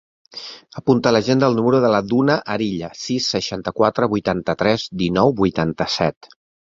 [0.79, 6.33] Apunta a l'agenda el número de la Duna Arilla: sis, seixanta-quatre, vuitanta-tres, dinou, vuitanta-set.